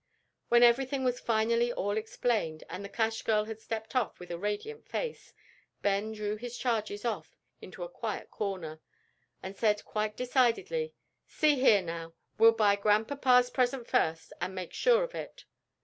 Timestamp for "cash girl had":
2.89-3.59